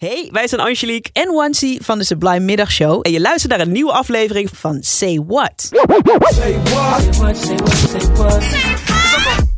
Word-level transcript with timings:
Hey, 0.00 0.28
wij 0.32 0.48
zijn 0.48 0.60
Angelique 0.60 1.10
en 1.12 1.32
Wansi 1.32 1.78
van 1.82 1.98
de 1.98 2.04
Sublime 2.04 2.40
Middagshow. 2.40 3.00
en 3.02 3.12
je 3.12 3.20
luistert 3.20 3.52
naar 3.52 3.60
een 3.60 3.72
nieuwe 3.72 3.92
aflevering 3.92 4.48
Van 4.52 4.78
Say 4.80 5.22
What. 5.26 5.68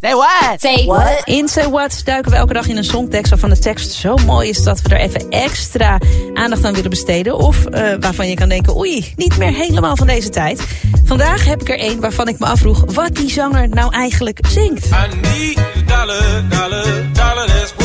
Say 0.01 0.15
what? 0.15 0.61
Say 0.61 0.85
what? 0.85 1.23
In 1.25 1.49
Say 1.49 1.69
What 1.69 2.01
duiken 2.05 2.30
we 2.30 2.37
elke 2.37 2.52
dag 2.52 2.69
in 2.69 2.77
een 2.77 2.85
songtekst 2.85 3.30
waarvan 3.30 3.51
de 3.51 3.59
tekst 3.59 3.93
zo 3.93 4.16
mooi 4.16 4.49
is 4.49 4.63
dat 4.63 4.83
we 4.83 4.89
er 4.89 5.01
even 5.01 5.30
extra 5.30 5.99
aandacht 6.35 6.65
aan 6.65 6.74
willen 6.74 6.91
besteden. 6.91 7.37
Of 7.37 7.66
eh, 7.66 7.95
waarvan 8.01 8.29
je 8.29 8.35
kan 8.35 8.49
denken, 8.49 8.77
oei, 8.77 9.13
niet 9.16 9.38
meer 9.38 9.52
helemaal 9.52 9.97
van 9.97 10.07
deze 10.07 10.29
tijd. 10.29 10.66
Vandaag 11.05 11.45
heb 11.45 11.61
ik 11.61 11.69
er 11.69 11.79
één 11.79 12.01
waarvan 12.01 12.29
ik 12.29 12.38
me 12.38 12.47
afvroeg 12.47 12.85
wat 12.93 13.15
die 13.15 13.30
zanger 13.30 13.69
nou 13.69 13.93
eigenlijk 13.95 14.38
zingt. 14.49 14.87
I 14.87 15.16
need 15.21 15.59
dollar, 15.87 16.49
dollar, 16.49 17.13
dollar, 17.13 17.82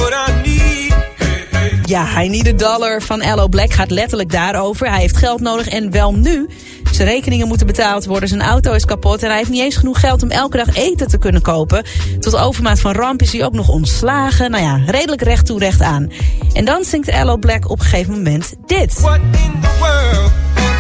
Ja, 1.88 2.22
I 2.22 2.30
Need 2.30 2.48
a 2.48 2.52
Dollar 2.52 3.02
van 3.02 3.22
Allo 3.22 3.48
Black 3.48 3.74
gaat 3.74 3.92
letterlijk 3.92 4.32
daarover. 4.32 4.90
Hij 4.90 5.00
heeft 5.00 5.18
geld 5.18 5.42
nodig 5.42 5.68
en 5.68 5.92
wel 5.92 6.14
nu. 6.14 6.50
Zijn 6.92 7.08
rekeningen 7.08 7.48
moeten 7.48 7.68
betaald 7.68 8.06
worden, 8.06 8.30
zijn 8.30 8.42
auto 8.42 8.74
is 8.74 8.86
kapot... 8.86 9.24
en 9.24 9.28
hij 9.28 9.38
heeft 9.38 9.50
niet 9.50 9.62
eens 9.62 9.76
genoeg 9.76 10.00
geld 10.00 10.24
om 10.24 10.30
elke 10.30 10.58
dag 10.58 10.76
eten 10.76 11.08
te 11.08 11.18
kunnen 11.18 11.42
kopen. 11.42 11.84
Tot 12.20 12.36
overmaat 12.36 12.80
van 12.80 12.92
ramp 12.92 13.22
is 13.22 13.32
hij 13.32 13.46
ook 13.46 13.54
nog 13.54 13.70
ontslagen. 13.70 14.52
Nou 14.52 14.64
ja, 14.64 14.92
redelijk 14.92 15.22
recht 15.22 15.46
toe, 15.46 15.60
recht 15.60 15.82
aan. 15.82 16.12
En 16.54 16.66
dan 16.66 16.84
zingt 16.84 17.12
Allo 17.12 17.38
Black 17.38 17.70
op 17.70 17.80
een 17.80 17.86
gegeven 17.86 18.14
moment 18.14 18.54
dit. 18.66 19.00
What 19.00 19.20
in 19.32 19.62
the 19.62 19.70
world 19.80 20.32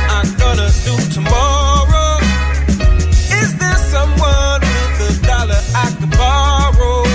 am 0.07 0.25
I 0.25 0.41
gonna 0.41 0.69
do 0.85 1.07
tomorrow? 1.13 2.21
Is 3.41 3.57
there 3.57 3.77
someone 3.91 4.59
with 4.97 5.23
a 5.23 5.37
dollar 5.37 5.61
I 5.75 5.95
could 5.97 6.17
borrow? 6.17 7.05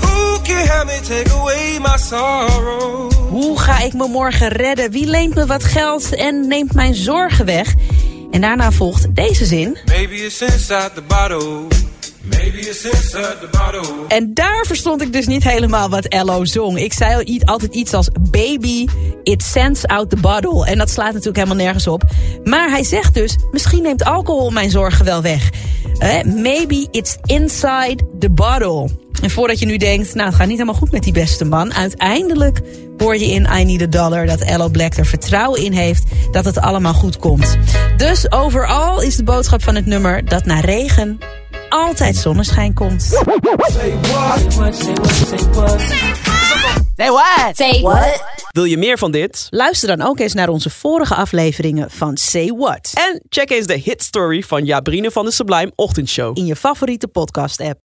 Who 0.00 0.40
can 0.42 0.66
help 0.66 0.86
me 0.86 1.00
take 1.00 1.30
away? 1.30 1.51
Hoe 3.28 3.60
ga 3.60 3.80
ik 3.80 3.92
me 3.92 4.08
morgen 4.08 4.48
redden? 4.48 4.90
Wie 4.90 5.06
leent 5.06 5.34
me 5.34 5.46
wat 5.46 5.64
geld 5.64 6.14
en 6.14 6.48
neemt 6.48 6.74
mijn 6.74 6.94
zorgen 6.94 7.44
weg? 7.44 7.74
En 8.30 8.40
daarna 8.40 8.72
volgt 8.72 9.14
deze 9.14 9.44
zin. 9.44 9.76
Maybe 9.86 10.14
it's 10.14 10.40
inside 10.40 10.90
the 10.94 11.02
bottle. 11.06 11.66
Maybe 12.22 12.58
it's 12.58 12.84
inside 12.84 13.36
the 13.40 13.48
bottle. 13.50 14.06
En 14.08 14.34
daar 14.34 14.64
verstond 14.66 15.02
ik 15.02 15.12
dus 15.12 15.26
niet 15.26 15.44
helemaal 15.44 15.88
wat 15.88 16.04
Ello 16.04 16.44
zong. 16.44 16.78
Ik 16.78 16.92
zei 16.92 17.40
altijd 17.44 17.74
iets 17.74 17.94
als 17.94 18.08
baby, 18.30 18.86
it 19.22 19.42
sends 19.42 19.86
out 19.86 20.10
the 20.10 20.16
bottle. 20.16 20.66
En 20.66 20.78
dat 20.78 20.90
slaat 20.90 21.12
natuurlijk 21.12 21.36
helemaal 21.36 21.64
nergens 21.64 21.86
op. 21.86 22.02
Maar 22.44 22.70
hij 22.70 22.84
zegt 22.84 23.14
dus, 23.14 23.36
misschien 23.52 23.82
neemt 23.82 24.04
alcohol 24.04 24.50
mijn 24.50 24.70
zorgen 24.70 25.04
wel 25.04 25.22
weg. 25.22 25.50
Eh, 25.98 26.22
maybe 26.22 26.88
it's 26.90 27.16
inside 27.24 27.96
the 28.18 28.30
bottle. 28.30 28.88
En 29.22 29.30
voordat 29.30 29.58
je 29.58 29.66
nu 29.66 29.76
denkt, 29.76 30.14
nou 30.14 30.26
het 30.26 30.36
gaat 30.36 30.46
niet 30.46 30.58
helemaal 30.58 30.80
goed 30.80 30.90
met 30.90 31.02
die 31.02 31.12
beste 31.12 31.44
man. 31.44 31.74
Uiteindelijk 31.74 32.60
hoor 32.98 33.16
je 33.16 33.26
in 33.26 33.48
I 33.58 33.64
Need 33.64 33.82
a 33.82 33.86
Dollar 33.86 34.26
dat 34.26 34.40
Ello 34.40 34.68
Black 34.68 34.94
er 34.94 35.06
vertrouwen 35.06 35.62
in 35.62 35.72
heeft 35.72 36.04
dat 36.30 36.44
het 36.44 36.58
allemaal 36.58 36.94
goed 36.94 37.18
komt. 37.18 37.56
Dus 37.96 38.32
overal 38.32 39.02
is 39.02 39.16
de 39.16 39.24
boodschap 39.24 39.62
van 39.62 39.74
het 39.74 39.86
nummer 39.86 40.24
dat 40.24 40.44
na 40.44 40.60
regen 40.60 41.18
altijd 41.68 42.16
zonneschijn 42.16 42.74
komt. 42.74 43.02
Say 46.96 47.10
what? 47.10 47.56
Say 47.56 47.80
what? 47.80 48.24
Wil 48.50 48.64
je 48.64 48.78
meer 48.78 48.98
van 48.98 49.10
dit? 49.10 49.46
Luister 49.50 49.96
dan 49.96 50.06
ook 50.06 50.18
eens 50.20 50.34
naar 50.34 50.48
onze 50.48 50.70
vorige 50.70 51.14
afleveringen 51.14 51.90
van 51.90 52.16
Say 52.16 52.52
What. 52.56 52.90
En 52.94 53.22
check 53.28 53.50
eens 53.50 53.66
de 53.66 53.78
hit 53.78 54.02
story 54.02 54.42
van 54.42 54.64
Jabrine 54.64 55.10
van 55.10 55.24
de 55.24 55.30
Sublime 55.30 55.72
Ochtendshow. 55.74 56.38
In 56.38 56.46
je 56.46 56.56
favoriete 56.56 57.08
podcast 57.08 57.60
app. 57.60 57.82